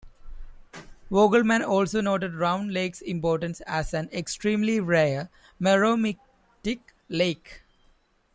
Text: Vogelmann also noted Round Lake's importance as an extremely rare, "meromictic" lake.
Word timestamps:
Vogelmann 1.11 1.61
also 1.63 2.01
noted 2.01 2.33
Round 2.33 2.73
Lake's 2.73 3.01
importance 3.01 3.61
as 3.67 3.93
an 3.93 4.09
extremely 4.11 4.79
rare, 4.79 5.29
"meromictic" 5.61 6.79
lake. 7.07 7.61